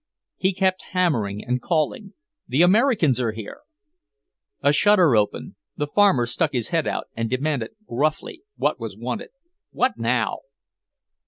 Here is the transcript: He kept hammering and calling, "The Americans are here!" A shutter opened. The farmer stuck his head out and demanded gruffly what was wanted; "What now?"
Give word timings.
He 0.37 0.55
kept 0.55 0.93
hammering 0.93 1.43
and 1.45 1.61
calling, 1.61 2.13
"The 2.47 2.63
Americans 2.63 3.19
are 3.19 3.33
here!" 3.33 3.59
A 4.63 4.73
shutter 4.73 5.15
opened. 5.15 5.57
The 5.77 5.85
farmer 5.85 6.25
stuck 6.25 6.53
his 6.53 6.69
head 6.69 6.87
out 6.87 7.05
and 7.15 7.29
demanded 7.29 7.75
gruffly 7.87 8.41
what 8.57 8.79
was 8.79 8.97
wanted; 8.97 9.29
"What 9.69 9.99
now?" 9.99 10.39